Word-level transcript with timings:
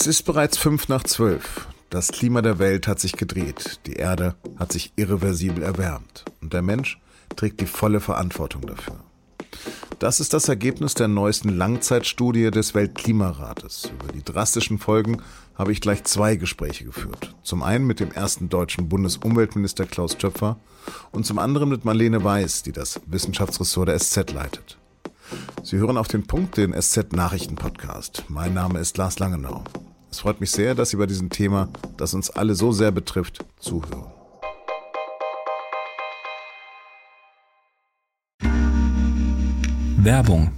Es 0.00 0.06
ist 0.06 0.22
bereits 0.22 0.56
fünf 0.56 0.86
nach 0.86 1.02
zwölf. 1.02 1.66
Das 1.90 2.12
Klima 2.12 2.40
der 2.40 2.60
Welt 2.60 2.86
hat 2.86 3.00
sich 3.00 3.14
gedreht. 3.14 3.80
Die 3.86 3.94
Erde 3.94 4.36
hat 4.56 4.70
sich 4.70 4.92
irreversibel 4.94 5.64
erwärmt. 5.64 6.24
Und 6.40 6.52
der 6.52 6.62
Mensch 6.62 7.00
trägt 7.34 7.60
die 7.60 7.66
volle 7.66 7.98
Verantwortung 7.98 8.62
dafür. 8.62 9.00
Das 9.98 10.20
ist 10.20 10.34
das 10.34 10.48
Ergebnis 10.48 10.94
der 10.94 11.08
neuesten 11.08 11.48
Langzeitstudie 11.48 12.52
des 12.52 12.76
Weltklimarates. 12.76 13.90
Über 13.92 14.12
die 14.12 14.22
drastischen 14.22 14.78
Folgen 14.78 15.20
habe 15.56 15.72
ich 15.72 15.80
gleich 15.80 16.04
zwei 16.04 16.36
Gespräche 16.36 16.84
geführt. 16.84 17.34
Zum 17.42 17.64
einen 17.64 17.84
mit 17.84 17.98
dem 17.98 18.12
ersten 18.12 18.48
deutschen 18.48 18.88
Bundesumweltminister 18.88 19.84
Klaus 19.84 20.16
Töpfer 20.16 20.60
und 21.10 21.26
zum 21.26 21.40
anderen 21.40 21.70
mit 21.70 21.84
Marlene 21.84 22.22
Weiß, 22.22 22.62
die 22.62 22.72
das 22.72 23.00
Wissenschaftsressort 23.06 23.88
der 23.88 23.98
SZ 23.98 24.32
leitet. 24.32 24.78
Sie 25.64 25.76
hören 25.76 25.98
auf 25.98 26.06
den 26.06 26.24
Punkt 26.24 26.56
den 26.56 26.72
SZ 26.80 27.12
Nachrichten 27.14 27.56
Podcast. 27.56 28.22
Mein 28.28 28.54
Name 28.54 28.78
ist 28.78 28.96
Lars 28.96 29.18
Langenau. 29.18 29.64
Es 30.10 30.20
freut 30.20 30.40
mich 30.40 30.50
sehr, 30.50 30.74
dass 30.74 30.90
Sie 30.90 30.96
bei 30.96 31.06
diesem 31.06 31.30
Thema, 31.30 31.68
das 31.96 32.14
uns 32.14 32.30
alle 32.30 32.54
so 32.54 32.72
sehr 32.72 32.90
betrifft, 32.90 33.44
zuhören. 33.58 34.12
Werbung 40.00 40.52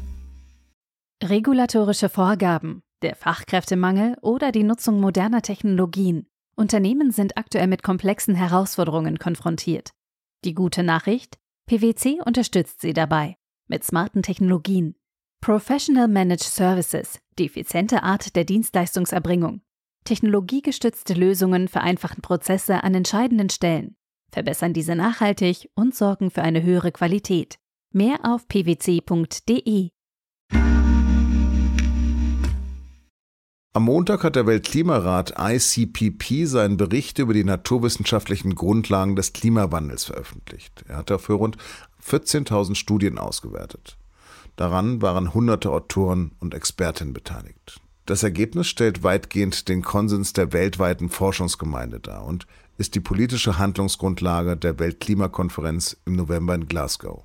Regulatorische 1.23 2.09
Vorgaben, 2.09 2.83
der 3.03 3.15
Fachkräftemangel 3.17 4.17
oder 4.23 4.53
die 4.53 4.63
Nutzung 4.63 5.01
moderner 5.01 5.43
Technologien. 5.43 6.27
Unternehmen 6.57 7.11
sind 7.11 7.37
aktuell 7.37 7.67
mit 7.67 7.83
komplexen 7.83 8.35
Herausforderungen 8.35 9.19
konfrontiert. 9.19 9.91
Die 10.45 10.55
gute 10.55 10.83
Nachricht? 10.83 11.39
PwC 11.67 12.21
unterstützt 12.25 12.80
sie 12.80 12.93
dabei 12.93 13.37
mit 13.67 13.85
smarten 13.85 14.23
Technologien. 14.23 14.95
Professional 15.43 16.07
Managed 16.07 16.43
Services, 16.43 17.19
die 17.39 17.47
effiziente 17.47 18.03
Art 18.03 18.37
der 18.37 18.45
Dienstleistungserbringung. 18.45 19.63
Technologiegestützte 20.05 21.15
Lösungen 21.15 21.66
vereinfachen 21.66 22.21
Prozesse 22.21 22.85
an 22.85 22.95
entscheidenden 22.95 23.49
Stellen, 23.49 23.96
verbessern 24.30 24.74
diese 24.74 24.95
nachhaltig 24.95 25.71
und 25.74 25.95
sorgen 25.95 26.30
für 26.30 26.43
eine 26.43 26.63
höhere 26.63 26.93
Qualität. 26.93 27.57
Mehr 27.91 28.18
auf 28.23 28.49
pwc.de. 28.49 29.88
Am 33.73 33.85
Montag 33.85 34.24
hat 34.24 34.37
der 34.37 34.46
Weltklimarat 34.46 35.37
ICPP 35.38 36.45
seinen 36.45 36.77
Bericht 36.77 37.18
über 37.18 37.33
die 37.33 37.45
naturwissenschaftlichen 37.45 38.55
Grundlagen 38.55 39.16
des 39.16 39.33
Klimawandels 39.33 40.05
veröffentlicht. 40.05 40.85
Er 40.87 40.99
hat 40.99 41.09
dafür 41.09 41.37
rund 41.37 41.57
14.000 42.05 42.74
Studien 42.74 43.16
ausgewertet. 43.16 43.96
Daran 44.56 45.02
waren 45.02 45.34
hunderte 45.34 45.70
Autoren 45.70 46.32
und 46.40 46.54
Expertinnen 46.54 47.15
beteiligt. 47.15 47.80
Das 48.06 48.23
Ergebnis 48.23 48.66
stellt 48.66 49.02
weitgehend 49.02 49.68
den 49.68 49.82
Konsens 49.82 50.32
der 50.32 50.52
weltweiten 50.52 51.10
Forschungsgemeinde 51.10 52.01
dar 52.01 52.24
und 52.24 52.46
ist 52.76 52.95
die 52.95 53.01
politische 53.01 53.59
Handlungsgrundlage 53.59 54.56
der 54.56 54.78
Weltklimakonferenz 54.78 55.96
im 56.06 56.16
November 56.16 56.54
in 56.54 56.66
Glasgow. 56.66 57.23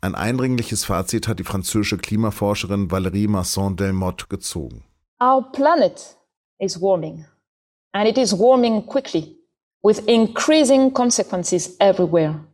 Ein 0.00 0.14
eindringliches 0.14 0.84
Fazit 0.84 1.28
hat 1.28 1.38
die 1.38 1.44
französische 1.44 1.98
Klimaforscherin 1.98 2.90
Valérie 2.90 3.28
Masson-Delmotte 3.28 4.26
gezogen. 4.28 4.84
Our 5.20 5.52
planet 5.52 6.16
is 6.58 6.80
warming 6.80 7.26
and 7.92 8.08
it 8.08 8.18
is 8.18 8.36
warming 8.36 8.86
quickly 8.86 9.36
with 9.82 10.02
increasing 10.06 10.92
consequences 10.92 11.76
everywhere. 11.78 12.44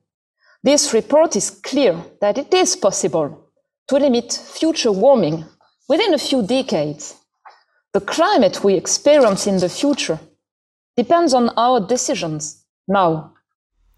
This 0.64 0.92
report 0.92 1.36
is 1.36 1.62
clear 1.62 2.04
that 2.20 2.36
it 2.36 2.52
is 2.52 2.78
possible 2.78 3.36
to 3.88 3.96
limit 3.96 4.32
future 4.32 4.92
warming 4.92 5.44
within 5.88 6.14
a 6.14 6.18
few 6.18 6.42
decades. 6.42 7.16
The 7.94 8.00
climate 8.00 8.62
we 8.62 8.74
experience 8.74 9.46
in 9.46 9.58
the 9.58 9.68
future 9.68 10.20
depends 10.96 11.34
on 11.34 11.50
our 11.56 11.80
decisions 11.80 12.66
now. 12.86 13.32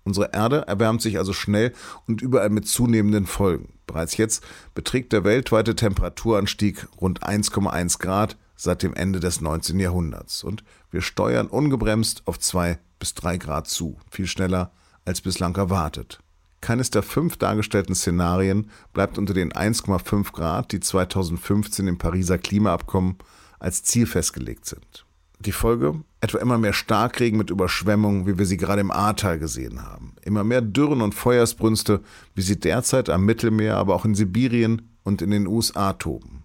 Unsere 0.05 0.33
Erde 0.33 0.67
erwärmt 0.67 1.03
sich 1.03 1.19
also 1.19 1.33
schnell 1.33 1.73
und 2.07 2.23
überall 2.23 2.51
mit 2.51 2.67
zunehmenden 2.67 3.27
Folgen. 3.27 3.79
Bereits 3.87 4.17
jetzt 4.17 4.43
beträgt 4.75 5.13
der 5.13 5.25
weltweite 5.25 5.77
Temperaturanstieg 5.77 6.87
rund 7.01 7.23
1,1 7.23 7.99
Grad 7.99 8.37
seit 8.57 8.83
dem 8.83 8.95
Ende 8.95 9.21
des 9.21 9.41
19. 9.41 9.79
Jahrhunderts. 9.79 10.45
Und 10.45 10.65
wir 10.91 11.03
steuern 11.03 11.49
ungebremst 11.49 12.23
auf 12.27 12.39
2 12.39 12.79
bis 12.99 13.15
3 13.15 13.39
Grad 13.39 13.69
zu, 13.69 13.99
viel 14.11 14.27
schneller 14.27 14.73
als 15.05 15.21
bislang 15.21 15.57
erwartet. 15.57 16.21
Keines 16.61 16.91
der 16.91 17.03
fünf 17.03 17.37
dargestellten 17.37 17.95
Szenarien 17.95 18.71
bleibt 18.93 19.19
unter 19.19 19.35
den 19.35 19.53
1,5 19.53 20.33
Grad, 20.33 20.73
die 20.73 20.81
2015 20.81 21.87
im 21.87 21.99
Pariser 21.99 22.39
Klimaabkommen 22.39 23.17
als 23.59 23.83
Ziel 23.83 24.07
festgelegt 24.07 24.67
sind. 24.67 25.07
Die 25.41 25.53
Folge? 25.53 26.03
Etwa 26.21 26.39
immer 26.39 26.59
mehr 26.59 26.75
Starkregen 26.75 27.39
mit 27.39 27.49
Überschwemmungen, 27.49 28.27
wie 28.27 28.37
wir 28.37 28.45
sie 28.45 28.59
gerade 28.59 28.83
im 28.83 28.91
Ahrtal 28.91 29.39
gesehen 29.39 29.83
haben. 29.83 30.15
Immer 30.23 30.45
mehr 30.45 30.61
Dürren 30.61 31.01
und 31.01 31.15
Feuersbrünste, 31.15 32.03
wie 32.35 32.43
sie 32.43 32.61
derzeit 32.61 33.09
am 33.09 33.25
Mittelmeer, 33.25 33.79
aber 33.79 33.95
auch 33.95 34.05
in 34.05 34.15
Sibirien 34.15 34.91
und 35.03 35.23
in 35.23 35.31
den 35.31 35.47
USA 35.47 35.95
toben. 35.95 36.45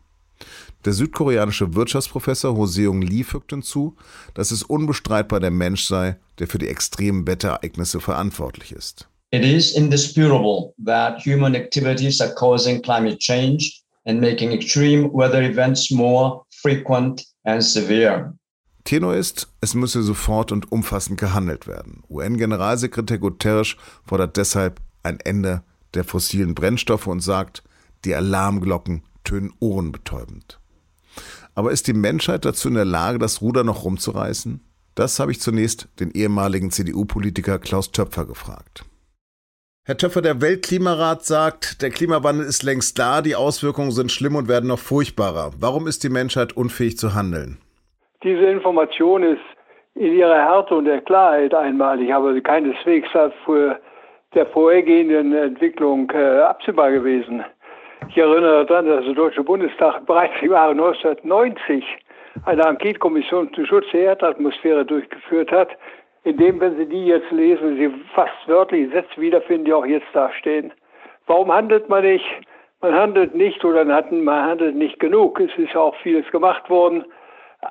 Der 0.86 0.94
südkoreanische 0.94 1.74
Wirtschaftsprofessor 1.74 2.56
Ho 2.56 2.68
Seung-Lee 2.68 3.24
fügt 3.24 3.52
hinzu, 3.52 3.98
dass 4.34 4.52
es 4.52 4.64
unbestreitbar 4.64 5.42
der 5.42 5.52
Mensch 5.52 5.84
sei, 5.84 6.18
der 6.40 6.48
für 6.48 6.60
die 6.60 6.70
extremen 6.70 7.28
Wetterereignisse 7.28 8.00
verantwortlich 8.00 8.72
ist. 8.72 9.10
It 9.36 9.44
is 9.44 9.76
indisputable 9.76 10.74
that 10.86 11.22
human 11.22 11.56
activities 11.56 12.22
are 12.22 12.34
causing 12.34 12.82
climate 12.82 13.20
change 13.20 13.82
and 14.06 14.22
making 14.22 14.54
extreme 14.54 15.12
weather 15.12 15.44
events 15.44 15.92
more 15.92 16.46
frequent 16.62 17.22
and 17.44 17.62
severe. 17.62 18.34
Tenor 18.86 19.14
ist, 19.14 19.50
es 19.60 19.74
müsse 19.74 20.04
sofort 20.04 20.54
und 20.54 20.72
umfassend 20.72 21.20
gehandelt 21.20 21.68
werden. 21.68 22.04
UN-Generalsekretär 22.10 23.18
Guterres 23.18 23.76
fordert 24.06 24.38
deshalb 24.38 24.80
ein 25.04 25.20
Ende 25.20 25.64
der 25.96 26.06
fossilen 26.06 26.56
Brennstoffe 26.56 27.08
und 27.08 27.20
sagt, 27.20 27.62
die 28.06 28.16
Alarmglocken 28.16 29.04
tönen 29.26 29.52
ohrenbetäubend. 29.60 30.62
Aber 31.56 31.74
ist 31.74 31.88
die 31.88 31.94
Menschheit 31.94 32.46
dazu 32.46 32.70
in 32.70 32.76
der 32.76 32.86
Lage, 32.86 33.20
das 33.20 33.42
Ruder 33.42 33.66
noch 33.66 33.84
rumzureißen? 33.84 34.62
Das 34.94 35.20
habe 35.20 35.34
ich 35.34 35.42
zunächst 35.42 35.90
den 36.00 36.12
ehemaligen 36.12 36.72
CDU-Politiker 36.72 37.60
Klaus 37.60 37.92
Töpfer 37.92 38.26
gefragt. 38.26 38.86
Herr 39.88 39.98
Töpfer, 39.98 40.24
der 40.24 40.42
Weltklimarat 40.42 41.26
sagt, 41.26 41.84
der 41.84 41.92
Klimawandel 41.92 42.48
ist 42.48 42.64
längst 42.64 42.98
da, 42.98 43.22
die 43.22 43.36
Auswirkungen 43.36 43.92
sind 43.92 44.12
schlimm 44.12 44.36
und 44.36 44.50
werden 44.50 44.68
noch 44.68 44.80
furchtbarer. 44.80 45.52
Warum 45.60 45.86
ist 45.86 46.04
die 46.04 46.10
Menschheit 46.10 46.58
unfähig 46.58 46.98
zu 46.98 47.14
handeln? 47.14 47.60
Diese 48.24 48.46
Information 48.46 49.22
ist 49.22 49.46
in 49.94 50.14
ihrer 50.14 50.42
Härte 50.42 50.74
und 50.74 50.86
der 50.86 51.02
Klarheit 51.02 51.54
einmalig, 51.54 52.12
aber 52.12 52.34
keineswegs 52.42 53.10
für 53.46 53.80
der 54.34 54.48
vorhergehenden 54.48 55.36
Entwicklung 55.36 56.10
äh, 56.10 56.40
absehbar 56.40 56.90
gewesen. 56.92 57.46
Ich 58.10 58.18
erinnere 58.18 58.66
daran, 58.66 58.88
dass 58.88 59.06
der 59.06 59.14
Deutsche 59.14 59.44
Bundestag 59.44 60.04
bereits 60.08 60.34
im 60.42 60.52
Jahre 60.52 60.72
1990 60.72 61.84
eine 62.46 62.64
Enquete-Kommission 62.64 63.54
zum 63.54 63.68
Schutz 63.68 63.86
der 63.94 64.02
Erdatmosphäre 64.02 64.84
durchgeführt 64.84 65.52
hat, 65.52 65.70
in 66.26 66.38
dem, 66.38 66.60
wenn 66.60 66.76
Sie 66.76 66.88
die 66.88 67.06
jetzt 67.06 67.32
lesen, 67.32 67.78
Sie 67.78 67.90
fast 68.14 68.34
wörtlich 68.48 68.92
Sätze 68.92 69.22
wiederfinden, 69.22 69.66
die 69.66 69.74
auch 69.74 69.86
jetzt 69.86 70.08
da 70.14 70.32
stehen. 70.34 70.74
Warum 71.28 71.54
handelt 71.54 71.88
man 71.88 72.04
nicht? 72.04 72.26
Man 72.82 72.94
handelt 72.94 73.34
nicht 73.36 73.64
oder 73.64 73.86
man 73.86 74.46
handelt 74.46 74.76
nicht 74.76 75.00
genug. 75.00 75.40
Es 75.40 75.56
ist 75.58 75.76
auch 75.76 75.96
vieles 75.98 76.30
gemacht 76.32 76.70
worden, 76.70 77.06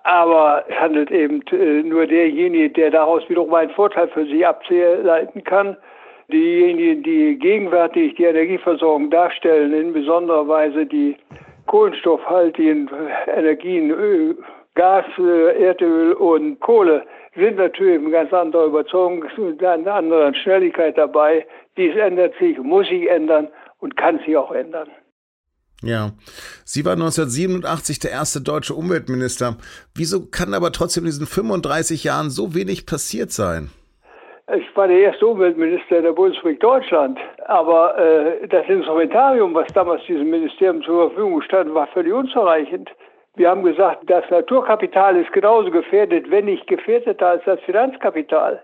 aber 0.04 0.64
es 0.68 0.74
handelt 0.76 1.10
eben 1.10 1.42
äh, 1.52 1.82
nur 1.82 2.06
derjenige, 2.06 2.70
der 2.70 2.90
daraus 2.90 3.28
wiederum 3.28 3.52
einen 3.54 3.70
Vorteil 3.70 4.08
für 4.08 4.24
sich 4.24 4.46
ableiten 4.46 5.44
kann. 5.44 5.76
Diejenigen, 6.28 7.02
die 7.02 7.36
gegenwärtig 7.36 8.14
die 8.14 8.24
Energieversorgung 8.24 9.10
darstellen, 9.10 9.74
in 9.74 9.92
besonderer 9.92 10.48
Weise 10.48 10.86
die 10.86 11.16
kohlenstoffhaltigen 11.66 12.88
Energien, 13.26 13.92
Gas, 14.74 15.04
Erdöl 15.18 16.12
und 16.14 16.60
Kohle, 16.60 17.04
sind 17.36 17.56
natürlich 17.56 18.00
mit 18.00 18.12
ganz 18.12 18.32
anderer 18.32 18.66
Überzeugung 18.66 19.24
und 19.36 19.62
einer 19.62 19.94
anderen 19.94 20.34
Schnelligkeit 20.34 20.98
dabei. 20.98 21.46
Dies 21.76 21.94
ändert 21.96 22.34
sich, 22.38 22.58
muss 22.58 22.88
sich 22.88 23.08
ändern 23.08 23.48
und 23.78 23.96
kann 23.96 24.18
sich 24.20 24.36
auch 24.36 24.52
ändern. 24.52 24.88
Ja, 25.82 26.12
Sie 26.64 26.84
waren 26.84 27.02
1987 27.02 27.98
der 27.98 28.12
erste 28.12 28.40
deutsche 28.40 28.74
Umweltminister. 28.74 29.56
Wieso 29.94 30.26
kann 30.26 30.54
aber 30.54 30.72
trotzdem 30.72 31.04
in 31.04 31.10
diesen 31.10 31.26
35 31.26 32.04
Jahren 32.04 32.30
so 32.30 32.54
wenig 32.54 32.86
passiert 32.86 33.32
sein? 33.32 33.70
Ich 34.56 34.76
war 34.76 34.88
der 34.88 34.98
erste 34.98 35.26
Umweltminister 35.26 36.02
der 36.02 36.12
Bundesrepublik 36.12 36.60
Deutschland, 36.60 37.18
aber 37.46 37.96
äh, 37.98 38.46
das 38.48 38.66
Instrumentarium, 38.68 39.54
was 39.54 39.66
damals 39.72 40.02
diesem 40.06 40.28
Ministerium 40.28 40.82
zur 40.82 41.08
Verfügung 41.08 41.42
stand, 41.42 41.74
war 41.74 41.86
völlig 41.88 42.12
unzureichend. 42.12 42.90
Wir 43.36 43.50
haben 43.50 43.64
gesagt, 43.64 44.08
das 44.08 44.28
Naturkapital 44.30 45.16
ist 45.16 45.32
genauso 45.32 45.70
gefährdet, 45.70 46.30
wenn 46.30 46.44
nicht 46.44 46.66
gefährdeter 46.68 47.28
als 47.28 47.44
das 47.44 47.60
Finanzkapital. 47.60 48.62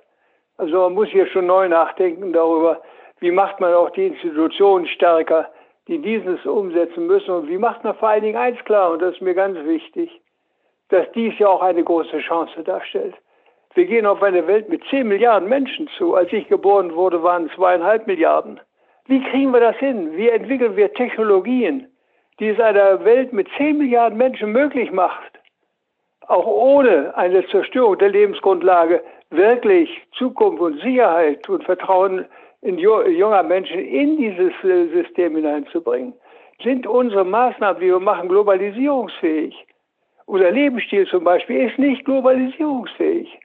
Also 0.59 0.79
man 0.79 0.95
muss 0.95 1.09
hier 1.09 1.27
schon 1.27 1.47
neu 1.47 1.69
nachdenken 1.69 2.33
darüber, 2.33 2.81
wie 3.19 3.33
macht 3.33 3.59
man 3.59 3.75
auch 3.75 3.91
die 3.91 4.07
Institutionen 4.07 4.87
stärker, 4.87 5.51
die 5.89 5.99
dieses 5.99 6.47
umsetzen 6.47 7.07
müssen. 7.07 7.31
Und 7.31 7.49
wie 7.49 7.59
macht 7.59 7.83
man 7.83 7.97
vor 7.97 8.11
allen 8.11 8.23
Dingen 8.23 8.37
eins 8.37 8.65
klar, 8.65 8.93
und 8.93 9.03
das 9.03 9.15
ist 9.15 9.23
mir 9.23 9.35
ganz 9.35 9.59
wichtig, 9.65 10.21
dass 10.91 11.11
dies 11.13 11.37
ja 11.39 11.49
auch 11.49 11.63
eine 11.63 11.83
große 11.83 12.21
Chance 12.21 12.63
darstellt. 12.63 13.15
Wir 13.75 13.87
gehen 13.87 14.07
auf 14.07 14.23
eine 14.23 14.47
Welt 14.47 14.69
mit 14.69 14.83
10 14.91 15.09
Milliarden 15.09 15.49
Menschen 15.49 15.89
zu. 15.97 16.15
Als 16.15 16.33
ich 16.33 16.49
geboren 16.49 16.95
wurde, 16.95 17.23
waren 17.23 17.47
es 17.47 17.53
zweieinhalb 17.55 18.07
Milliarden. 18.07 18.61
Wie 19.07 19.23
kriegen 19.23 19.53
wir 19.53 19.61
das 19.61 19.77
hin? 19.77 20.17
Wie 20.17 20.29
entwickeln 20.29 20.77
wir 20.77 20.93
Technologien, 20.93 21.89
die 22.41 22.49
es 22.49 22.59
einer 22.61 23.05
Welt 23.05 23.33
mit 23.33 23.49
10 23.57 23.79
Milliarden 23.79 24.19
Menschen 24.19 24.53
möglich 24.53 24.91
macht, 24.91 25.39
auch 26.27 26.47
ohne 26.47 27.17
eine 27.17 27.47
Zerstörung 27.49 27.99
der 27.99 28.09
Lebensgrundlage 28.09 29.03
wirklich 29.31 29.91
Zukunft 30.13 30.61
und 30.61 30.81
Sicherheit 30.81 31.49
und 31.49 31.65
Vertrauen 31.65 32.25
in 32.63 32.79
junger 32.79 33.43
Menschen 33.43 33.79
in 33.79 34.17
dieses 34.17 34.53
System 34.63 35.37
hineinzubringen? 35.37 36.15
Sind 36.63 36.87
unsere 36.87 37.25
Maßnahmen, 37.25 37.81
die 37.81 37.89
wir 37.89 38.01
machen, 38.01 38.29
globalisierungsfähig? 38.29 39.55
Unser 40.27 40.51
Lebensstil 40.51 41.07
zum 41.07 41.25
Beispiel 41.25 41.69
ist 41.69 41.79
nicht 41.79 42.05
globalisierungsfähig. 42.05 43.39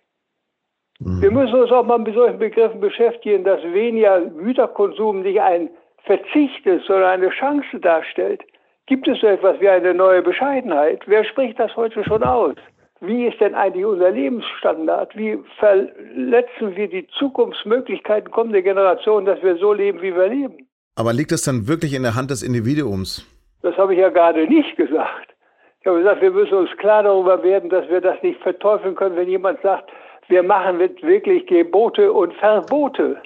Mhm. 0.99 1.21
Wir 1.21 1.31
müssen 1.31 1.55
uns 1.55 1.71
auch 1.71 1.85
mal 1.85 1.99
mit 1.99 2.13
solchen 2.13 2.39
Begriffen 2.39 2.79
beschäftigen, 2.79 3.43
dass 3.43 3.61
weniger 3.63 4.21
Güterkonsum 4.21 5.21
nicht 5.21 5.41
ein 5.41 5.69
Verzicht 6.03 6.65
ist, 6.65 6.85
sondern 6.85 7.09
eine 7.09 7.29
Chance 7.29 7.79
darstellt. 7.79 8.43
Gibt 8.87 9.07
es 9.07 9.19
so 9.19 9.27
etwas 9.27 9.59
wie 9.59 9.69
eine 9.69 9.93
neue 9.95 10.21
Bescheidenheit? 10.21 11.01
Wer 11.07 11.25
spricht 11.25 11.59
das 11.59 11.75
heute 11.75 12.03
schon 12.03 12.23
aus? 12.23 12.55
Wie 13.01 13.25
ist 13.25 13.39
denn 13.41 13.55
eigentlich 13.55 13.85
unser 13.85 14.11
Lebensstandard? 14.11 15.15
Wie 15.17 15.39
verletzen 15.57 16.75
wir 16.75 16.87
die 16.87 17.07
Zukunftsmöglichkeiten 17.17 18.31
kommender 18.31 18.61
Generationen, 18.61 19.25
dass 19.25 19.41
wir 19.41 19.57
so 19.57 19.73
leben, 19.73 20.01
wie 20.01 20.15
wir 20.15 20.27
leben? 20.27 20.67
Aber 20.95 21.13
liegt 21.13 21.31
das 21.31 21.41
dann 21.43 21.67
wirklich 21.67 21.93
in 21.93 22.03
der 22.03 22.15
Hand 22.15 22.29
des 22.29 22.43
Individuums? 22.43 23.25
Das 23.63 23.75
habe 23.77 23.93
ich 23.93 23.99
ja 23.99 24.09
gerade 24.09 24.45
nicht 24.45 24.77
gesagt. 24.77 25.33
Ich 25.81 25.87
habe 25.87 25.99
gesagt, 25.99 26.21
wir 26.21 26.31
müssen 26.31 26.53
uns 26.53 26.69
klar 26.77 27.03
darüber 27.03 27.43
werden, 27.43 27.69
dass 27.69 27.87
wir 27.89 28.01
das 28.01 28.21
nicht 28.21 28.39
verteufeln 28.41 28.95
können, 28.95 29.15
wenn 29.15 29.27
jemand 29.27 29.61
sagt, 29.61 29.91
wir 30.27 30.43
machen 30.43 30.79
wirklich 30.79 31.45
Gebote 31.47 32.13
und 32.13 32.33
Verbote. 32.35 33.21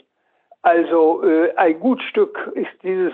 Also 0.62 1.24
äh, 1.24 1.54
ein 1.56 1.80
gut 1.80 2.02
Stück 2.04 2.52
ist 2.56 2.72
dieses 2.84 3.14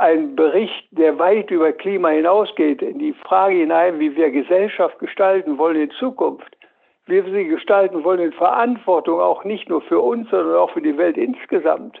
ein 0.00 0.34
Bericht, 0.34 0.88
der 0.92 1.18
weit 1.18 1.50
über 1.50 1.72
Klima 1.72 2.08
hinausgeht, 2.08 2.80
in 2.80 2.98
die 2.98 3.12
Frage 3.12 3.56
hinein, 3.56 4.00
wie 4.00 4.16
wir 4.16 4.30
Gesellschaft 4.30 4.98
gestalten 4.98 5.58
wollen 5.58 5.78
in 5.78 5.90
Zukunft, 5.90 6.56
wie 7.04 7.24
wir 7.24 7.32
sie 7.32 7.44
gestalten 7.44 8.02
wollen 8.02 8.20
in 8.20 8.32
Verantwortung, 8.32 9.20
auch 9.20 9.44
nicht 9.44 9.68
nur 9.68 9.82
für 9.82 10.00
uns, 10.00 10.30
sondern 10.30 10.56
auch 10.56 10.70
für 10.70 10.80
die 10.80 10.96
Welt 10.96 11.18
insgesamt. 11.18 12.00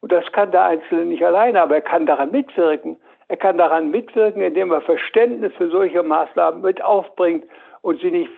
Und 0.00 0.12
das 0.12 0.30
kann 0.32 0.50
der 0.50 0.64
Einzelne 0.64 1.06
nicht 1.06 1.24
alleine, 1.24 1.62
aber 1.62 1.76
er 1.76 1.80
kann 1.80 2.04
daran 2.04 2.30
mitwirken. 2.30 2.98
Er 3.28 3.38
kann 3.38 3.56
daran 3.56 3.90
mitwirken, 3.90 4.42
indem 4.42 4.70
er 4.70 4.82
Verständnis 4.82 5.52
für 5.56 5.70
solche 5.70 6.02
Maßnahmen 6.02 6.60
mit 6.60 6.82
aufbringt 6.82 7.46
und 7.80 8.00
sie 8.02 8.10
nicht 8.10 8.30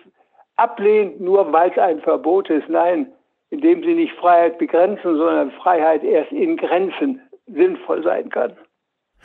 ablehnt, 0.55 1.19
nur 1.19 1.51
weil 1.51 1.71
es 1.71 1.77
ein 1.77 1.99
Verbot 1.99 2.49
ist. 2.49 2.69
Nein, 2.69 3.11
indem 3.49 3.83
sie 3.83 3.95
nicht 3.95 4.13
Freiheit 4.13 4.57
begrenzen, 4.59 5.17
sondern 5.17 5.51
Freiheit 5.51 6.03
erst 6.05 6.31
in 6.31 6.55
Grenzen 6.55 7.21
sinnvoll 7.47 8.01
sein 8.03 8.29
kann. 8.29 8.55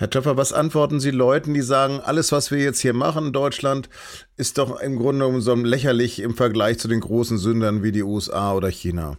Herr 0.01 0.11
Töpfer, 0.11 0.37
was 0.37 0.53
antworten 0.53 1.01
Sie 1.01 1.11
Leuten, 1.11 1.55
die 1.55 1.61
sagen, 1.61 1.99
alles, 2.01 2.31
was 2.31 2.53
wir 2.53 2.59
jetzt 2.59 2.79
hier 2.79 2.95
machen 2.95 3.27
in 3.27 3.33
Deutschland, 3.33 3.89
ist 4.37 4.57
doch 4.57 4.81
im 4.81 4.97
Grunde 4.97 5.25
genommen 5.25 5.41
so 5.41 5.57
lächerlich 5.57 6.23
im 6.23 6.35
Vergleich 6.35 6.79
zu 6.79 6.87
den 6.87 7.01
großen 7.01 7.37
Sündern 7.37 7.83
wie 7.83 7.91
die 7.91 8.05
USA 8.05 8.55
oder 8.55 8.69
China? 8.69 9.17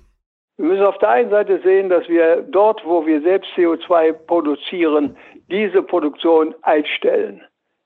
Wir 0.55 0.67
müssen 0.67 0.85
auf 0.85 0.97
der 0.99 1.09
einen 1.09 1.31
Seite 1.31 1.59
sehen, 1.65 1.89
dass 1.89 2.07
wir 2.07 2.43
dort, 2.49 2.79
wo 2.85 3.05
wir 3.05 3.21
selbst 3.23 3.49
CO2 3.57 4.13
produzieren, 4.13 5.17
diese 5.51 5.83
Produktion 5.83 6.55
einstellen, 6.61 7.41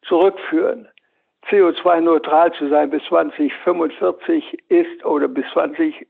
zurückführen. 0.07 0.87
CO2-neutral 1.49 2.53
zu 2.53 2.69
sein 2.69 2.91
bis 2.91 3.01
2045 3.05 4.43
ist 4.69 5.03
oder 5.03 5.27
bis 5.27 5.45
20x 5.45 6.05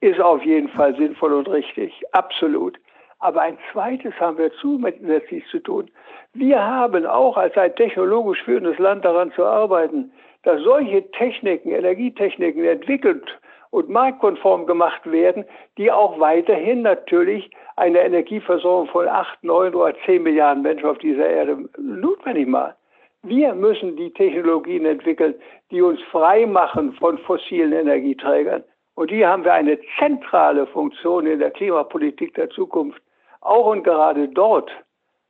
ist 0.00 0.20
auf 0.20 0.42
jeden 0.42 0.70
Fall 0.70 0.96
sinnvoll 0.96 1.34
und 1.34 1.48
richtig, 1.48 1.92
absolut. 2.10 2.76
Aber 3.18 3.40
ein 3.40 3.58
zweites 3.72 4.12
haben 4.20 4.38
wir 4.38 4.52
zusätzlich 4.60 5.44
zu 5.50 5.58
tun. 5.60 5.90
Wir 6.34 6.62
haben 6.62 7.06
auch 7.06 7.36
als 7.36 7.56
ein 7.56 7.74
technologisch 7.74 8.42
führendes 8.42 8.78
Land 8.78 9.04
daran 9.04 9.32
zu 9.32 9.44
arbeiten, 9.44 10.12
dass 10.42 10.60
solche 10.62 11.10
Techniken, 11.12 11.70
Energietechniken 11.70 12.64
entwickelt 12.64 13.24
und 13.70 13.88
marktkonform 13.88 14.66
gemacht 14.66 15.10
werden, 15.10 15.44
die 15.76 15.90
auch 15.90 16.20
weiterhin 16.20 16.82
natürlich 16.82 17.50
eine 17.76 18.00
Energieversorgung 18.00 18.88
von 18.88 19.08
8, 19.08 19.42
9 19.42 19.74
oder 19.74 19.94
10 20.04 20.22
Milliarden 20.22 20.62
Menschen 20.62 20.88
auf 20.88 20.98
dieser 20.98 21.28
Erde 21.28 21.68
notwendig 21.78 22.46
machen. 22.46 22.74
Wir 23.22 23.54
müssen 23.54 23.96
die 23.96 24.12
Technologien 24.12 24.86
entwickeln, 24.86 25.34
die 25.70 25.82
uns 25.82 26.00
frei 26.12 26.46
machen 26.46 26.92
von 26.92 27.18
fossilen 27.18 27.72
Energieträgern. 27.72 28.62
Und 28.96 29.10
hier 29.10 29.28
haben 29.28 29.44
wir 29.44 29.52
eine 29.52 29.78
zentrale 29.98 30.66
Funktion 30.66 31.26
in 31.26 31.38
der 31.38 31.50
Klimapolitik 31.50 32.34
der 32.34 32.48
Zukunft. 32.50 33.00
Auch 33.42 33.66
und 33.66 33.84
gerade 33.84 34.26
dort 34.28 34.70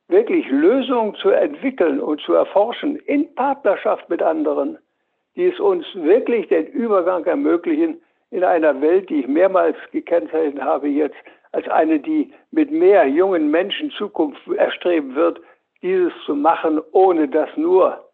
wirklich 0.09 0.49
Lösungen 0.49 1.17
zu 1.17 1.31
entwickeln 1.31 2.01
und 2.01 2.21
zu 2.21 2.35
erforschen 2.35 2.97
in 2.97 3.35
Partnerschaft 3.35 4.09
mit 4.09 4.23
anderen, 4.23 4.79
die 5.35 5.47
es 5.47 5.59
uns 5.59 5.85
wirklich 5.95 6.47
den 6.47 6.67
Übergang 6.69 7.25
ermöglichen 7.25 8.01
in 8.31 8.45
einer 8.45 8.81
Welt, 8.81 9.11
die 9.11 9.21
ich 9.21 9.27
mehrmals 9.27 9.77
gekennzeichnet 9.91 10.63
habe 10.63 10.89
jetzt, 10.89 11.17
als 11.51 11.69
eine, 11.69 11.99
die 11.99 12.33
mit 12.53 12.71
mehr 12.71 13.07
jungen 13.09 13.51
Menschen 13.51 13.91
Zukunft 13.91 14.41
erstreben 14.57 15.17
wird, 15.17 15.41
dieses 15.83 16.13
zu 16.25 16.37
machen, 16.37 16.81
ohne 16.93 17.29
dass 17.29 17.49
nur, 17.57 18.06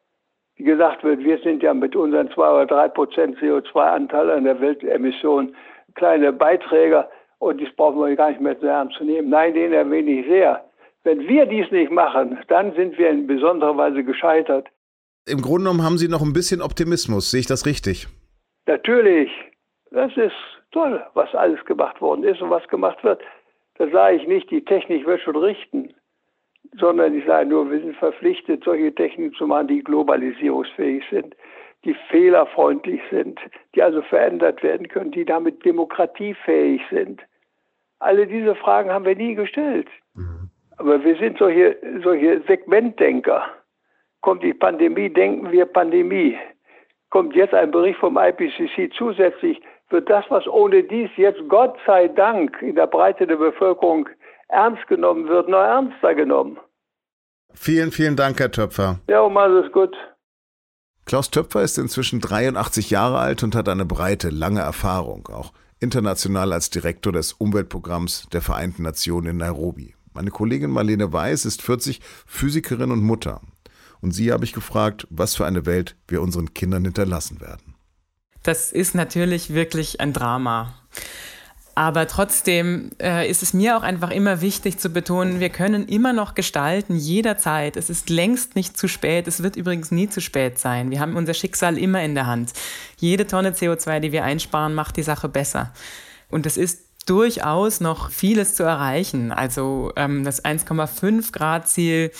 gesagt 0.62 1.04
wird, 1.04 1.20
wir 1.20 1.38
sind 1.38 1.62
ja 1.62 1.74
mit 1.74 1.96
unseren 1.96 2.30
zwei 2.30 2.50
oder 2.50 2.66
drei 2.66 2.88
Prozent 2.88 3.38
CO2-Anteil 3.38 4.30
an 4.30 4.44
der 4.44 4.60
Weltemission 4.60 5.54
kleine 5.94 6.32
Beiträger 6.32 7.10
und 7.38 7.60
das 7.60 7.74
brauchen 7.74 8.00
wir 8.00 8.14
gar 8.16 8.30
nicht 8.30 8.40
mehr 8.40 8.56
so 8.60 8.66
ernst 8.66 8.96
zu 8.96 9.04
nehmen. 9.04 9.28
Nein, 9.28 9.54
den 9.54 9.72
erwähne 9.72 10.10
ich 10.20 10.26
sehr. 10.26 10.64
Wenn 11.04 11.26
wir 11.26 11.46
dies 11.46 11.70
nicht 11.70 11.90
machen, 11.90 12.38
dann 12.48 12.72
sind 12.74 12.96
wir 12.98 13.10
in 13.10 13.26
besonderer 13.26 13.76
Weise 13.76 14.04
gescheitert. 14.04 14.68
Im 15.26 15.40
Grunde 15.40 15.64
genommen 15.64 15.82
haben 15.82 15.98
Sie 15.98 16.08
noch 16.08 16.22
ein 16.22 16.32
bisschen 16.32 16.62
Optimismus. 16.62 17.30
Sehe 17.30 17.40
ich 17.40 17.46
das 17.46 17.66
richtig? 17.66 18.06
Natürlich. 18.66 19.30
Das 19.90 20.16
ist 20.16 20.34
toll, 20.70 21.04
was 21.14 21.34
alles 21.34 21.64
gemacht 21.64 22.00
worden 22.00 22.24
ist 22.24 22.40
und 22.40 22.50
was 22.50 22.66
gemacht 22.68 23.02
wird. 23.04 23.20
Da 23.78 23.88
sage 23.88 24.16
ich 24.16 24.28
nicht, 24.28 24.50
die 24.50 24.64
Technik 24.64 25.06
wird 25.06 25.20
schon 25.20 25.36
richten, 25.36 25.92
sondern 26.78 27.16
ich 27.16 27.24
sage 27.26 27.48
nur, 27.48 27.70
wir 27.70 27.80
sind 27.80 27.96
verpflichtet, 27.96 28.64
solche 28.64 28.94
Techniken 28.94 29.34
zu 29.34 29.46
machen, 29.46 29.68
die 29.68 29.84
globalisierungsfähig 29.84 31.04
sind 31.10 31.34
die 31.84 31.94
fehlerfreundlich 32.10 33.00
sind, 33.10 33.40
die 33.74 33.82
also 33.82 34.02
verändert 34.02 34.62
werden 34.62 34.88
können, 34.88 35.10
die 35.10 35.24
damit 35.24 35.64
demokratiefähig 35.64 36.80
sind. 36.90 37.20
Alle 37.98 38.26
diese 38.26 38.54
Fragen 38.54 38.90
haben 38.90 39.04
wir 39.04 39.16
nie 39.16 39.34
gestellt. 39.34 39.88
Mhm. 40.14 40.50
Aber 40.76 41.04
wir 41.04 41.16
sind 41.16 41.38
solche, 41.38 41.76
solche 42.02 42.40
Segmentdenker. 42.46 43.44
Kommt 44.20 44.42
die 44.42 44.54
Pandemie, 44.54 45.10
denken 45.10 45.50
wir 45.50 45.66
Pandemie. 45.66 46.38
Kommt 47.10 47.34
jetzt 47.34 47.54
ein 47.54 47.70
Bericht 47.70 47.98
vom 47.98 48.16
IPCC 48.16 48.92
zusätzlich, 48.96 49.60
wird 49.90 50.08
das, 50.08 50.24
was 50.30 50.46
ohne 50.46 50.82
dies 50.82 51.10
jetzt 51.16 51.46
Gott 51.48 51.76
sei 51.84 52.08
Dank 52.08 52.62
in 52.62 52.76
der 52.76 52.86
Breite 52.86 53.26
der 53.26 53.36
Bevölkerung 53.36 54.08
ernst 54.52 54.86
genommen 54.86 55.28
wird, 55.28 55.48
noch 55.48 55.62
ernster 55.62 56.14
genommen. 56.14 56.58
Vielen, 57.54 57.92
vielen 57.92 58.16
Dank, 58.16 58.38
Herr 58.38 58.50
Töpfer. 58.50 59.00
Ja, 59.08 59.20
und 59.20 59.36
alles 59.36 59.70
gut. 59.72 59.94
Klaus 61.04 61.30
Töpfer 61.30 61.62
ist 61.62 61.78
inzwischen 61.78 62.20
83 62.20 62.90
Jahre 62.90 63.18
alt 63.18 63.42
und 63.42 63.54
hat 63.54 63.68
eine 63.68 63.84
breite, 63.84 64.30
lange 64.30 64.60
Erfahrung, 64.60 65.28
auch 65.28 65.52
international 65.80 66.52
als 66.52 66.70
Direktor 66.70 67.12
des 67.12 67.32
Umweltprogramms 67.32 68.28
der 68.32 68.40
Vereinten 68.40 68.84
Nationen 68.84 69.26
in 69.28 69.36
Nairobi. 69.38 69.94
Meine 70.14 70.30
Kollegin 70.30 70.70
Marlene 70.70 71.12
Weiß 71.12 71.44
ist 71.44 71.62
40, 71.62 72.00
Physikerin 72.26 72.92
und 72.92 73.02
Mutter. 73.02 73.40
Und 74.00 74.12
sie 74.12 74.32
habe 74.32 74.44
ich 74.44 74.52
gefragt, 74.52 75.06
was 75.10 75.36
für 75.36 75.46
eine 75.46 75.66
Welt 75.66 75.96
wir 76.06 76.22
unseren 76.22 76.54
Kindern 76.54 76.84
hinterlassen 76.84 77.40
werden. 77.40 77.74
Das 78.42 78.72
ist 78.72 78.94
natürlich 78.94 79.54
wirklich 79.54 80.00
ein 80.00 80.12
Drama. 80.12 80.74
Aber 81.74 82.06
trotzdem 82.06 82.90
äh, 83.00 83.28
ist 83.30 83.42
es 83.42 83.54
mir 83.54 83.76
auch 83.76 83.82
einfach 83.82 84.10
immer 84.10 84.42
wichtig 84.42 84.78
zu 84.78 84.90
betonen, 84.90 85.40
wir 85.40 85.48
können 85.48 85.88
immer 85.88 86.12
noch 86.12 86.34
gestalten, 86.34 86.96
jederzeit. 86.96 87.76
Es 87.76 87.88
ist 87.88 88.10
längst 88.10 88.56
nicht 88.56 88.76
zu 88.76 88.88
spät. 88.88 89.26
Es 89.26 89.42
wird 89.42 89.56
übrigens 89.56 89.90
nie 89.90 90.08
zu 90.08 90.20
spät 90.20 90.58
sein. 90.58 90.90
Wir 90.90 91.00
haben 91.00 91.16
unser 91.16 91.32
Schicksal 91.32 91.78
immer 91.78 92.02
in 92.02 92.14
der 92.14 92.26
Hand. 92.26 92.52
Jede 92.98 93.26
Tonne 93.26 93.52
CO2, 93.52 94.00
die 94.00 94.12
wir 94.12 94.24
einsparen, 94.24 94.74
macht 94.74 94.98
die 94.98 95.02
Sache 95.02 95.30
besser. 95.30 95.72
Und 96.28 96.44
es 96.44 96.58
ist 96.58 96.80
durchaus 97.06 97.80
noch 97.80 98.10
vieles 98.10 98.54
zu 98.54 98.64
erreichen. 98.64 99.32
Also 99.32 99.92
ähm, 99.96 100.24
das 100.24 100.44
1,5 100.44 101.32
Grad 101.32 101.68
Ziel 101.68 102.10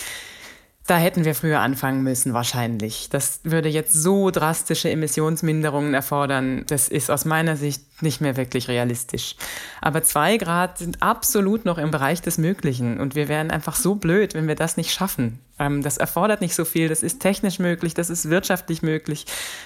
Da 0.93 0.99
hätten 0.99 1.25
wir 1.25 1.35
früher 1.35 1.61
anfangen 1.61 2.03
müssen, 2.03 2.35
wahrscheinlich. 2.35 3.09
Das 3.09 3.41
würde 3.45 3.71
jetzt 3.71 3.95
so 3.95 4.31
drastische 4.31 4.91
Emissionsminderungen 4.91 5.95
erfordern. 5.95 6.65
Das 6.69 6.89
ist 6.89 7.11
aus 7.11 7.25
meiner 7.25 7.57
Sicht 7.57 8.03
nicht 8.03 8.21
mehr 8.21 8.37
wirklich 8.37 8.69
realistisch. 8.69 9.37
Aber 9.81 10.03
zwei 10.03 10.37
Grad 10.37 10.77
sind 10.77 11.03
absolut 11.03 11.65
noch 11.65 11.79
im 11.79 11.91
Bereich 11.91 12.21
des 12.21 12.37
Möglichen. 12.37 13.01
Und 13.01 13.15
wir 13.15 13.29
wären 13.29 13.51
einfach 13.51 13.75
so 13.75 13.95
blöd, 13.95 14.35
wenn 14.35 14.49
wir 14.49 14.55
das 14.55 14.77
nicht 14.77 14.93
schaffen. 14.93 15.39
Ähm, 15.59 15.83
das 15.83 15.97
erfordert 15.97 16.43
nicht 16.43 16.55
so 16.55 16.67
viel. 16.67 16.91
Das 16.91 17.03
ist 17.03 17.21
technisch 17.21 17.59
möglich. 17.59 17.95
Das 17.95 18.11
ist 18.11 18.29
wirtschaftlich 18.29 18.83
möglich. 18.83 19.25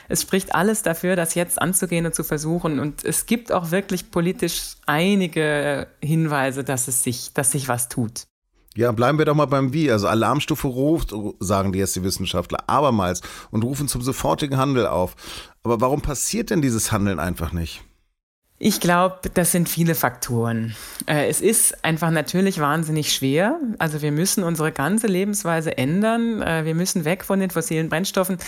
Es 0.08 0.22
spricht 0.22 0.54
alles 0.54 0.82
dafür, 0.82 1.16
das 1.16 1.34
jetzt 1.34 1.60
anzugehen 1.60 2.06
und 2.06 2.14
zu 2.14 2.22
versuchen. 2.22 2.78
Und 2.78 3.04
es 3.04 3.26
gibt 3.26 3.50
auch 3.50 3.72
wirklich 3.72 4.12
politisch 4.12 4.76
einige 4.86 5.88
Hinweise, 6.00 6.62
dass 6.62 6.86
es 6.86 7.02
sich, 7.02 7.32
dass 7.34 7.50
sich 7.50 7.66
was 7.66 7.88
tut. 7.88 8.28
Ja, 8.76 8.92
bleiben 8.92 9.18
wir 9.18 9.24
doch 9.24 9.34
mal 9.34 9.46
beim 9.46 9.72
Wie. 9.72 9.90
Also 9.90 10.06
Alarmstufe 10.06 10.68
ruft, 10.68 11.14
sagen 11.40 11.72
die 11.72 11.78
jetzt 11.78 11.96
die 11.96 12.04
Wissenschaftler, 12.04 12.68
abermals 12.68 13.22
und 13.50 13.64
rufen 13.64 13.88
zum 13.88 14.02
sofortigen 14.02 14.58
Handel 14.58 14.86
auf. 14.86 15.16
Aber 15.64 15.80
warum 15.80 16.02
passiert 16.02 16.50
denn 16.50 16.62
dieses 16.62 16.92
Handeln 16.92 17.18
einfach 17.18 17.52
nicht? 17.52 17.82
Ich 18.58 18.80
glaube, 18.80 19.28
das 19.34 19.52
sind 19.52 19.68
viele 19.68 19.94
Faktoren. 19.94 20.74
Äh, 21.06 21.28
es 21.28 21.40
ist 21.40 21.84
einfach 21.84 22.10
natürlich 22.10 22.58
wahnsinnig 22.58 23.12
schwer. 23.12 23.58
Also 23.78 24.00
wir 24.00 24.12
müssen 24.12 24.44
unsere 24.44 24.72
ganze 24.72 25.08
Lebensweise 25.08 25.76
ändern. 25.76 26.40
Äh, 26.40 26.64
wir 26.64 26.74
müssen 26.74 27.04
weg 27.04 27.24
von 27.24 27.40
den 27.40 27.50
fossilen 27.50 27.90
Brennstoffen. 27.90 28.38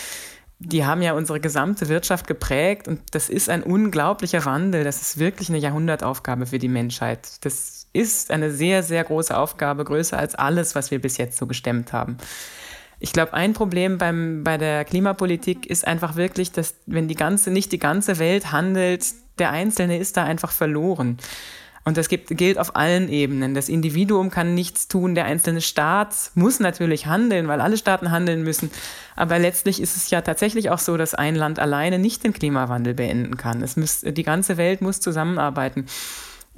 Die 0.60 0.84
haben 0.84 1.02
ja 1.02 1.12
unsere 1.12 1.40
gesamte 1.40 1.88
Wirtschaft 1.88 2.26
geprägt 2.26 2.88
und 2.88 3.00
das 3.12 3.28
ist 3.28 3.48
ein 3.48 3.62
unglaublicher 3.62 4.44
Wandel. 4.44 4.82
Das 4.82 5.00
ist 5.00 5.18
wirklich 5.18 5.50
eine 5.50 5.58
Jahrhundertaufgabe 5.58 6.46
für 6.46 6.58
die 6.58 6.68
Menschheit. 6.68 7.44
Das 7.44 7.77
ist 7.92 8.30
eine 8.30 8.50
sehr, 8.50 8.82
sehr 8.82 9.04
große 9.04 9.36
Aufgabe, 9.36 9.84
größer 9.84 10.18
als 10.18 10.34
alles, 10.34 10.74
was 10.74 10.90
wir 10.90 11.00
bis 11.00 11.16
jetzt 11.16 11.38
so 11.38 11.46
gestemmt 11.46 11.92
haben. 11.92 12.18
Ich 13.00 13.12
glaube, 13.12 13.34
ein 13.34 13.52
Problem 13.52 13.98
beim, 13.98 14.42
bei 14.42 14.58
der 14.58 14.84
Klimapolitik 14.84 15.66
ist 15.66 15.86
einfach 15.86 16.16
wirklich, 16.16 16.50
dass 16.50 16.74
wenn 16.86 17.06
die 17.08 17.14
ganze, 17.14 17.50
nicht 17.50 17.70
die 17.70 17.78
ganze 17.78 18.18
Welt 18.18 18.50
handelt, 18.50 19.06
der 19.38 19.50
Einzelne 19.50 19.98
ist 19.98 20.16
da 20.16 20.24
einfach 20.24 20.50
verloren. 20.50 21.18
Und 21.84 21.96
das 21.96 22.08
gibt, 22.08 22.28
gilt 22.36 22.58
auf 22.58 22.76
allen 22.76 23.08
Ebenen. 23.08 23.54
Das 23.54 23.70
Individuum 23.70 24.30
kann 24.30 24.54
nichts 24.54 24.88
tun, 24.88 25.14
der 25.14 25.24
einzelne 25.24 25.62
Staat 25.62 26.32
muss 26.34 26.60
natürlich 26.60 27.06
handeln, 27.06 27.48
weil 27.48 27.62
alle 27.62 27.78
Staaten 27.78 28.10
handeln 28.10 28.42
müssen. 28.42 28.70
Aber 29.16 29.38
letztlich 29.38 29.80
ist 29.80 29.96
es 29.96 30.10
ja 30.10 30.20
tatsächlich 30.20 30.68
auch 30.68 30.80
so, 30.80 30.98
dass 30.98 31.14
ein 31.14 31.34
Land 31.34 31.58
alleine 31.58 31.98
nicht 31.98 32.24
den 32.24 32.34
Klimawandel 32.34 32.92
beenden 32.92 33.38
kann. 33.38 33.62
Es 33.62 33.76
muss, 33.76 34.00
die 34.02 34.22
ganze 34.22 34.58
Welt 34.58 34.82
muss 34.82 35.00
zusammenarbeiten. 35.00 35.86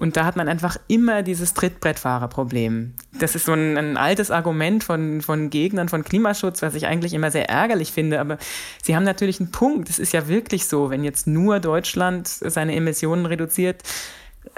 Und 0.00 0.16
da 0.16 0.25
hat 0.25 0.35
man 0.35 0.49
einfach 0.49 0.78
immer 0.88 1.23
dieses 1.23 1.52
Trittbrettfahrerproblem. 1.52 2.95
Das 3.19 3.35
ist 3.35 3.45
so 3.45 3.52
ein, 3.52 3.76
ein, 3.76 3.97
altes 3.99 4.30
Argument 4.30 4.83
von, 4.83 5.21
von 5.21 5.50
Gegnern 5.50 5.90
von 5.90 6.04
Klimaschutz, 6.04 6.62
was 6.62 6.75
ich 6.75 6.87
eigentlich 6.87 7.12
immer 7.12 7.30
sehr 7.30 7.50
ärgerlich 7.50 7.92
finde. 7.92 8.19
Aber 8.19 8.38
sie 8.83 8.97
haben 8.97 9.04
natürlich 9.04 9.40
einen 9.40 9.50
Punkt. 9.50 9.90
Es 9.90 9.99
ist 9.99 10.14
ja 10.14 10.26
wirklich 10.26 10.66
so, 10.66 10.88
wenn 10.88 11.04
jetzt 11.04 11.26
nur 11.26 11.61
Deutschland 11.61 12.28
seine 12.28 12.75
Emissionen 12.75 13.26
reduziert, 13.26 13.83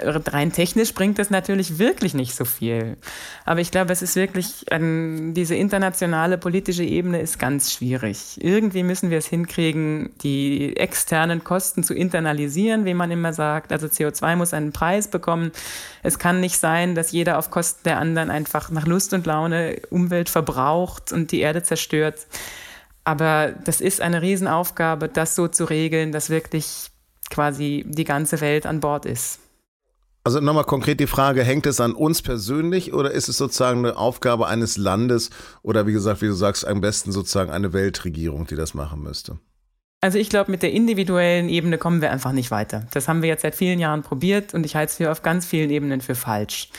rein 0.03 0.51
technisch 0.51 0.93
bringt 0.93 1.19
das 1.19 1.29
natürlich 1.29 1.79
wirklich 1.79 2.13
nicht 2.13 2.35
so 2.35 2.45
viel. 2.45 2.97
Aber 3.45 3.59
ich 3.59 3.71
glaube, 3.71 3.91
es 3.93 4.01
ist 4.01 4.15
wirklich, 4.15 4.65
ähm, 4.71 5.33
diese 5.35 5.55
internationale 5.55 6.37
politische 6.37 6.83
Ebene 6.83 7.21
ist 7.21 7.39
ganz 7.39 7.71
schwierig. 7.73 8.37
Irgendwie 8.43 8.83
müssen 8.83 9.09
wir 9.09 9.17
es 9.17 9.27
hinkriegen, 9.27 10.11
die 10.21 10.77
externen 10.77 11.43
Kosten 11.43 11.83
zu 11.83 11.93
internalisieren, 11.93 12.85
wie 12.85 12.93
man 12.93 13.11
immer 13.11 13.33
sagt. 13.33 13.71
Also 13.71 13.87
CO2 13.87 14.35
muss 14.35 14.53
einen 14.53 14.71
Preis 14.71 15.07
bekommen. 15.07 15.51
Es 16.03 16.19
kann 16.19 16.39
nicht 16.39 16.57
sein, 16.57 16.95
dass 16.95 17.11
jeder 17.11 17.37
auf 17.37 17.49
Kosten 17.49 17.81
der 17.85 17.99
anderen 17.99 18.29
einfach 18.29 18.69
nach 18.71 18.85
Lust 18.85 19.13
und 19.13 19.25
Laune 19.25 19.77
Umwelt 19.89 20.29
verbraucht 20.29 21.11
und 21.11 21.31
die 21.31 21.39
Erde 21.39 21.63
zerstört. 21.63 22.27
Aber 23.03 23.53
das 23.65 23.81
ist 23.81 24.01
eine 24.01 24.21
Riesenaufgabe, 24.21 25.09
das 25.09 25.35
so 25.35 25.47
zu 25.47 25.65
regeln, 25.65 26.11
dass 26.11 26.29
wirklich 26.29 26.89
quasi 27.29 27.83
die 27.87 28.03
ganze 28.05 28.41
Welt 28.41 28.65
an 28.65 28.79
Bord 28.79 29.05
ist. 29.05 29.39
Also 30.25 30.39
nochmal 30.39 30.63
konkret 30.63 31.01
die 31.01 31.07
Frage, 31.07 31.43
hängt 31.43 31.65
es 31.65 31.81
an 31.81 31.93
uns 31.93 32.21
persönlich 32.21 32.93
oder 32.93 33.11
ist 33.11 33.27
es 33.27 33.37
sozusagen 33.37 33.79
eine 33.79 33.97
Aufgabe 33.97 34.47
eines 34.47 34.77
Landes 34.77 35.29
oder 35.63 35.85
wie 35.85 35.91
gesagt, 35.91 36.21
wie 36.21 36.27
du 36.27 36.33
sagst, 36.33 36.65
am 36.65 36.79
besten 36.79 37.11
sozusagen 37.11 37.51
eine 37.51 37.73
Weltregierung, 37.73 38.47
die 38.47 38.55
das 38.55 38.73
machen 38.73 39.03
müsste? 39.03 39.37
Also 39.99 40.17
ich 40.17 40.29
glaube, 40.29 40.51
mit 40.51 40.63
der 40.63 40.71
individuellen 40.71 41.49
Ebene 41.49 41.77
kommen 41.77 42.01
wir 42.01 42.11
einfach 42.11 42.31
nicht 42.31 42.51
weiter. 42.51 42.87
Das 42.91 43.07
haben 43.07 43.21
wir 43.21 43.29
jetzt 43.29 43.41
seit 43.41 43.55
vielen 43.55 43.79
Jahren 43.79 44.01
probiert 44.01 44.53
und 44.53 44.65
ich 44.65 44.75
halte 44.75 44.91
es 44.91 44.97
für 44.97 45.11
auf 45.11 45.23
ganz 45.23 45.45
vielen 45.45 45.69
Ebenen 45.69 45.99
für 46.01 46.15
falsch. 46.15 46.69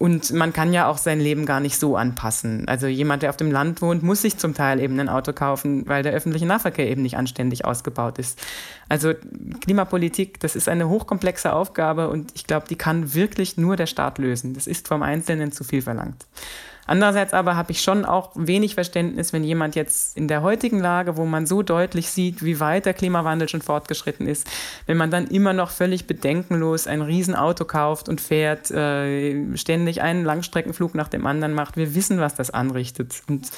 Und 0.00 0.32
man 0.32 0.54
kann 0.54 0.72
ja 0.72 0.88
auch 0.88 0.96
sein 0.96 1.20
Leben 1.20 1.44
gar 1.44 1.60
nicht 1.60 1.78
so 1.78 1.94
anpassen. 1.94 2.66
Also 2.66 2.86
jemand, 2.86 3.22
der 3.22 3.28
auf 3.28 3.36
dem 3.36 3.52
Land 3.52 3.82
wohnt, 3.82 4.02
muss 4.02 4.22
sich 4.22 4.38
zum 4.38 4.54
Teil 4.54 4.80
eben 4.80 4.98
ein 4.98 5.10
Auto 5.10 5.34
kaufen, 5.34 5.86
weil 5.86 6.02
der 6.02 6.14
öffentliche 6.14 6.46
Nahverkehr 6.46 6.88
eben 6.88 7.02
nicht 7.02 7.18
anständig 7.18 7.66
ausgebaut 7.66 8.18
ist. 8.18 8.40
Also 8.88 9.12
Klimapolitik, 9.60 10.40
das 10.40 10.56
ist 10.56 10.70
eine 10.70 10.88
hochkomplexe 10.88 11.52
Aufgabe 11.52 12.08
und 12.08 12.32
ich 12.34 12.46
glaube, 12.46 12.64
die 12.66 12.76
kann 12.76 13.12
wirklich 13.12 13.58
nur 13.58 13.76
der 13.76 13.84
Staat 13.84 14.16
lösen. 14.16 14.54
Das 14.54 14.66
ist 14.66 14.88
vom 14.88 15.02
Einzelnen 15.02 15.52
zu 15.52 15.64
viel 15.64 15.82
verlangt. 15.82 16.24
Andererseits 16.90 17.34
aber 17.34 17.54
habe 17.54 17.70
ich 17.70 17.82
schon 17.82 18.04
auch 18.04 18.32
wenig 18.34 18.74
Verständnis, 18.74 19.32
wenn 19.32 19.44
jemand 19.44 19.76
jetzt 19.76 20.16
in 20.16 20.26
der 20.26 20.42
heutigen 20.42 20.80
Lage, 20.80 21.16
wo 21.16 21.24
man 21.24 21.46
so 21.46 21.62
deutlich 21.62 22.10
sieht, 22.10 22.44
wie 22.44 22.58
weit 22.58 22.84
der 22.84 22.94
Klimawandel 22.94 23.48
schon 23.48 23.62
fortgeschritten 23.62 24.26
ist, 24.26 24.50
wenn 24.86 24.96
man 24.96 25.08
dann 25.08 25.28
immer 25.28 25.52
noch 25.52 25.70
völlig 25.70 26.08
bedenkenlos 26.08 26.88
ein 26.88 27.00
Riesenauto 27.00 27.64
kauft 27.64 28.08
und 28.08 28.20
fährt, 28.20 28.72
äh, 28.72 29.56
ständig 29.56 30.02
einen 30.02 30.24
Langstreckenflug 30.24 30.96
nach 30.96 31.06
dem 31.06 31.28
anderen 31.28 31.54
macht. 31.54 31.76
Wir 31.76 31.94
wissen, 31.94 32.18
was 32.18 32.34
das 32.34 32.50
anrichtet. 32.50 33.22
Und 33.28 33.52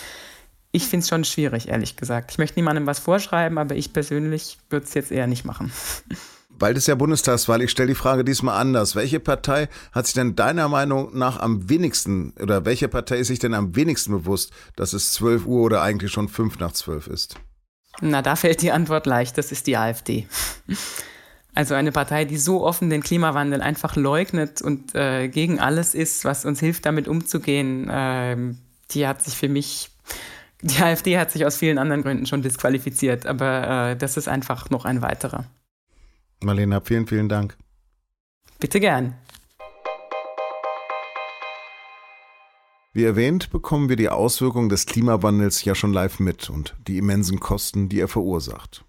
ich 0.70 0.86
finde 0.86 1.04
es 1.04 1.08
schon 1.08 1.24
schwierig, 1.24 1.68
ehrlich 1.68 1.96
gesagt. 1.96 2.32
Ich 2.32 2.38
möchte 2.38 2.58
niemandem 2.58 2.84
was 2.84 2.98
vorschreiben, 2.98 3.56
aber 3.56 3.76
ich 3.76 3.94
persönlich 3.94 4.58
würde 4.68 4.84
es 4.84 4.92
jetzt 4.92 5.10
eher 5.10 5.26
nicht 5.26 5.46
machen. 5.46 5.72
Bald 6.62 6.76
ist 6.76 6.86
ja 6.86 6.94
Bundestagswahl. 6.94 7.60
Ich 7.60 7.72
stelle 7.72 7.88
die 7.88 7.96
Frage 7.96 8.22
diesmal 8.22 8.60
anders. 8.60 8.94
Welche 8.94 9.18
Partei 9.18 9.68
hat 9.90 10.06
sich 10.06 10.14
denn 10.14 10.36
deiner 10.36 10.68
Meinung 10.68 11.10
nach 11.12 11.40
am 11.40 11.68
wenigsten 11.68 12.34
oder 12.40 12.64
welche 12.64 12.86
Partei 12.86 13.16
ist 13.16 13.26
sich 13.26 13.40
denn 13.40 13.52
am 13.52 13.74
wenigsten 13.74 14.12
bewusst, 14.12 14.52
dass 14.76 14.92
es 14.92 15.12
12 15.14 15.44
Uhr 15.46 15.62
oder 15.62 15.82
eigentlich 15.82 16.12
schon 16.12 16.28
5 16.28 16.60
nach 16.60 16.70
12 16.70 17.08
ist? 17.08 17.34
Na, 18.00 18.22
da 18.22 18.36
fällt 18.36 18.62
die 18.62 18.70
Antwort 18.70 19.06
leicht. 19.06 19.36
Das 19.38 19.50
ist 19.50 19.66
die 19.66 19.76
AfD. 19.76 20.28
Also 21.52 21.74
eine 21.74 21.90
Partei, 21.90 22.24
die 22.24 22.38
so 22.38 22.64
offen 22.64 22.90
den 22.90 23.02
Klimawandel 23.02 23.60
einfach 23.60 23.96
leugnet 23.96 24.62
und 24.62 24.94
äh, 24.94 25.26
gegen 25.26 25.58
alles 25.58 25.96
ist, 25.96 26.24
was 26.24 26.44
uns 26.44 26.60
hilft, 26.60 26.86
damit 26.86 27.08
umzugehen, 27.08 27.90
äh, 27.90 28.36
die 28.92 29.08
hat 29.08 29.20
sich 29.24 29.36
für 29.36 29.48
mich, 29.48 29.90
die 30.62 30.80
AfD 30.80 31.18
hat 31.18 31.32
sich 31.32 31.44
aus 31.44 31.56
vielen 31.56 31.78
anderen 31.78 32.02
Gründen 32.02 32.26
schon 32.26 32.40
disqualifiziert, 32.40 33.26
aber 33.26 33.90
äh, 33.90 33.96
das 33.96 34.16
ist 34.16 34.28
einfach 34.28 34.70
noch 34.70 34.84
ein 34.84 35.02
weiterer. 35.02 35.46
Marlena, 36.42 36.80
vielen, 36.80 37.06
vielen 37.06 37.28
Dank. 37.28 37.56
Bitte 38.58 38.80
gern. 38.80 39.14
Wie 42.94 43.04
erwähnt, 43.04 43.50
bekommen 43.50 43.88
wir 43.88 43.96
die 43.96 44.10
Auswirkungen 44.10 44.68
des 44.68 44.84
Klimawandels 44.84 45.64
ja 45.64 45.74
schon 45.74 45.94
live 45.94 46.20
mit 46.20 46.50
und 46.50 46.76
die 46.86 46.98
immensen 46.98 47.40
Kosten, 47.40 47.88
die 47.88 48.00
er 48.00 48.08
verursacht. 48.08 48.84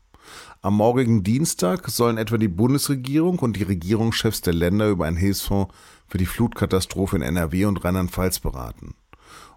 Am 0.62 0.76
morgigen 0.76 1.24
Dienstag 1.24 1.90
sollen 1.90 2.18
etwa 2.18 2.38
die 2.38 2.48
Bundesregierung 2.48 3.40
und 3.40 3.56
die 3.56 3.64
Regierungschefs 3.64 4.42
der 4.42 4.54
Länder 4.54 4.90
über 4.90 5.06
einen 5.06 5.18
Hilfsfonds 5.18 5.74
für 6.08 6.18
die 6.18 6.26
Flutkatastrophe 6.26 7.16
in 7.16 7.22
NRW 7.22 7.66
und 7.66 7.84
Rheinland-Pfalz 7.84 8.40
beraten. 8.40 8.96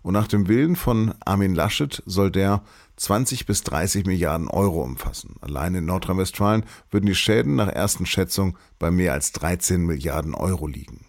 Und 0.02 0.12
nach 0.12 0.28
dem 0.28 0.46
Willen 0.46 0.76
von 0.76 1.14
Armin 1.24 1.54
Laschet 1.54 2.02
soll 2.06 2.30
der 2.30 2.62
20 2.96 3.46
bis 3.46 3.62
30 3.62 4.06
Milliarden 4.06 4.48
Euro 4.48 4.82
umfassen. 4.82 5.36
Allein 5.40 5.74
in 5.74 5.84
Nordrhein-Westfalen 5.84 6.64
würden 6.90 7.06
die 7.06 7.14
Schäden 7.14 7.54
nach 7.54 7.68
ersten 7.68 8.06
Schätzungen 8.06 8.56
bei 8.78 8.90
mehr 8.90 9.12
als 9.12 9.32
13 9.32 9.84
Milliarden 9.84 10.34
Euro 10.34 10.66
liegen. 10.66 11.04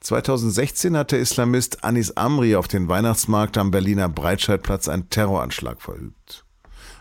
2016 0.00 0.96
hat 0.96 1.10
der 1.10 1.18
Islamist 1.18 1.82
Anis 1.82 2.12
Amri 2.12 2.54
auf 2.54 2.68
den 2.68 2.88
Weihnachtsmarkt 2.88 3.58
am 3.58 3.72
Berliner 3.72 4.08
Breitscheidplatz 4.08 4.86
einen 4.86 5.10
Terroranschlag 5.10 5.82
verübt. 5.82 6.44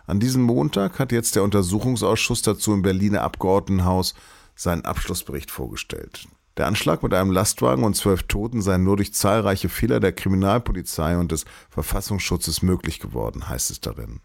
An 0.08 0.20
diesem 0.20 0.42
Montag 0.42 0.98
hat 0.98 1.12
jetzt 1.12 1.36
der 1.36 1.44
Untersuchungsausschuss 1.44 2.42
dazu 2.42 2.74
im 2.74 2.82
Berliner 2.82 3.22
Abgeordnetenhaus 3.22 4.16
seinen 4.56 4.86
Abschlussbericht 4.86 5.52
vorgestellt. 5.52 6.28
Der 6.58 6.68
Anschlag 6.68 7.04
mit 7.04 7.14
einem 7.14 7.32
Lastwagen 7.32 7.84
und 7.84 7.96
zwölf 7.96 8.24
Toten 8.24 8.62
sei 8.62 8.78
nur 8.78 8.96
durch 8.96 9.14
zahlreiche 9.14 9.68
Fehler 9.68 10.00
der 10.00 10.14
Kriminalpolizei 10.14 11.18
und 11.18 11.32
des 11.32 11.46
Verfassungsschutzes 11.70 12.62
möglich 12.62 13.00
geworden, 13.00 13.50
heißt 13.50 13.72
es 13.72 13.82
darin. 13.82 14.22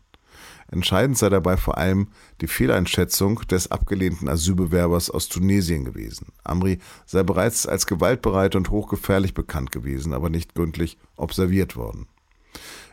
Entscheidend 0.70 1.18
sei 1.18 1.28
dabei 1.28 1.56
vor 1.56 1.78
allem 1.78 2.08
die 2.40 2.46
Fehleinschätzung 2.46 3.40
des 3.48 3.72
abgelehnten 3.72 4.28
Asylbewerbers 4.28 5.10
aus 5.10 5.28
Tunesien 5.28 5.84
gewesen. 5.84 6.28
Amri 6.44 6.78
sei 7.04 7.24
bereits 7.24 7.66
als 7.66 7.86
gewaltbereit 7.86 8.54
und 8.54 8.70
hochgefährlich 8.70 9.34
bekannt 9.34 9.72
gewesen, 9.72 10.12
aber 10.12 10.30
nicht 10.30 10.54
gründlich 10.54 10.98
observiert 11.16 11.74
worden. 11.74 12.06